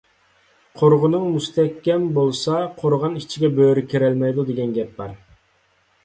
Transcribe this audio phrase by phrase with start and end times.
[0.79, 5.13] «قورغىنىڭ مۇستەھكەم بولسا، قورغان ئىچىگە بۆرە كىرەلمەيدۇ» دېگەن گەپ بار.